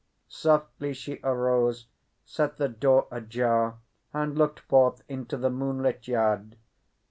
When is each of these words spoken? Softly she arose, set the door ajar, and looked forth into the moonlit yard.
Softly 0.29 0.93
she 0.95 1.19
arose, 1.23 1.85
set 2.25 2.57
the 2.57 2.67
door 2.67 3.07
ajar, 3.11 3.75
and 4.11 4.35
looked 4.35 4.61
forth 4.61 5.03
into 5.07 5.37
the 5.37 5.51
moonlit 5.51 6.07
yard. 6.07 6.55